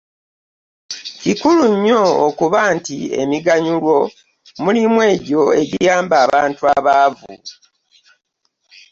[1.21, 3.97] Kikulu nnyo okuba nti emiganyulo
[4.63, 7.31] mulimu egyo egiyamba abantu abaavu.